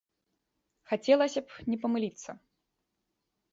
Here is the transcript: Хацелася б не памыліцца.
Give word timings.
Хацелася 0.91 1.39
б 1.45 1.69
не 1.73 1.77
памыліцца. 1.85 2.31